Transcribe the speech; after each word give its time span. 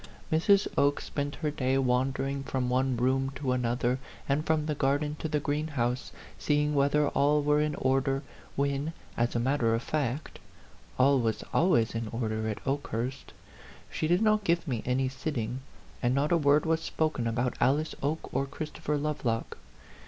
Mrs. 0.31 0.67
Oke 0.79 0.99
spent 0.99 1.35
her 1.45 1.51
day 1.51 1.77
wandering 1.77 2.41
from 2.41 2.69
one 2.71 2.97
room 2.97 3.29
to 3.35 3.51
another, 3.51 3.99
and 4.27 4.43
from 4.43 4.65
the 4.65 4.73
garden 4.73 5.15
to 5.19 5.27
the 5.29 5.39
greenhouse, 5.39 6.11
seeing 6.39 6.73
whether 6.73 7.09
all 7.09 7.43
were 7.43 7.61
in 7.61 7.75
or 7.75 8.01
der, 8.01 8.23
when, 8.55 8.93
as 9.15 9.35
a 9.35 9.39
matter 9.39 9.75
of 9.75 9.83
fact, 9.83 10.39
all 10.97 11.19
was 11.19 11.43
always 11.53 11.93
in 11.93 12.07
order 12.07 12.47
at 12.49 12.65
Okehurst. 12.65 13.31
She 13.91 14.07
did 14.07 14.23
not 14.23 14.43
give 14.43 14.67
me 14.67 14.81
any 14.87 15.07
sitting, 15.07 15.59
and 16.01 16.15
not 16.15 16.31
a 16.31 16.35
word 16.37 16.65
was 16.65 16.81
spoken 16.81 17.27
about 17.27 17.53
Alice 17.61 17.93
Oke 18.01 18.27
or 18.33 18.47
Christopher 18.47 18.97
Lovelock. 18.97 19.55